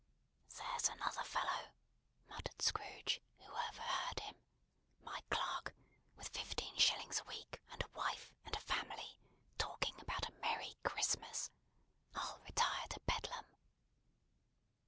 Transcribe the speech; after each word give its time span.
"There's 0.49 0.89
another 0.89 1.21
fellow," 1.23 1.69
muttered 2.27 2.59
Scrooge; 2.59 3.21
who 3.37 3.53
overheard 3.53 4.19
him: 4.21 4.33
"my 5.03 5.21
clerk, 5.29 5.75
with 6.15 6.29
fifteen 6.35 6.75
shillings 6.79 7.19
a 7.19 7.23
week, 7.25 7.61
and 7.71 7.83
a 7.83 7.87
wife 7.89 8.33
and 8.43 8.55
family, 8.63 9.19
talking 9.59 9.93
about 10.01 10.27
a 10.27 10.33
merry 10.41 10.73
Christmas. 10.83 11.51
I'll 12.15 12.39
retire 12.39 12.87
to 12.89 12.99
Bedlam." 13.01 13.45